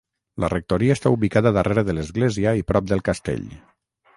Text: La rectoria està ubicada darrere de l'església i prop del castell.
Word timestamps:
La 0.43 0.47
rectoria 0.53 0.95
està 0.99 1.11
ubicada 1.17 1.51
darrere 1.59 1.83
de 1.91 1.95
l'església 1.99 2.57
i 2.63 2.69
prop 2.73 2.89
del 2.93 3.05
castell. 3.11 3.45